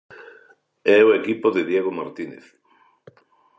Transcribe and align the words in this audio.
E 0.95 0.97
o 1.07 1.15
equipo 1.19 1.47
de 1.55 1.61
Diego 1.69 1.91
Martínez. 1.99 2.45